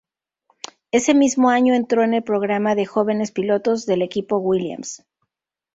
Ese 0.91 1.13
mismo 1.13 1.51
año 1.51 1.75
entró 1.75 2.03
en 2.03 2.15
el 2.15 2.23
programa 2.23 2.73
de 2.73 2.87
jóvenes 2.87 3.31
pilotos 3.31 3.85
del 3.85 4.01
equipo 4.01 4.37
Williams. 4.37 5.05